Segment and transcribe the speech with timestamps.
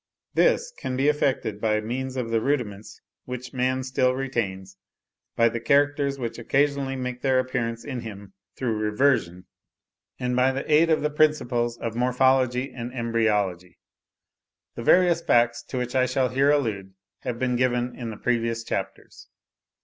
[0.33, 4.75] This can be effected by means of the rudiments which man still retains,
[5.35, 9.45] by the characters which occasionally make their appearance in him through reversion,
[10.19, 13.77] and by the aid of the principles of morphology and embryology.
[14.73, 18.63] The various facts, to which I shall here allude, have been given in the previous
[18.63, 19.27] chapters.